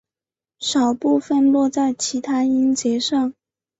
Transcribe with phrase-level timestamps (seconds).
[0.59, 3.35] 少部分落在其它音节上。